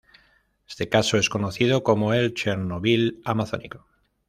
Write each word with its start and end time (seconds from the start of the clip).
Este 0.67 0.89
caso 0.89 1.15
es 1.19 1.29
conocido 1.29 1.83
como 1.83 2.15
el 2.15 2.33
"Chernobyl 2.33 3.21
Amazónico". 3.23 3.85